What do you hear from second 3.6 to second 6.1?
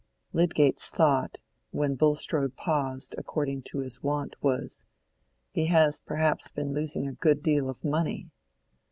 to his wont, was, "He has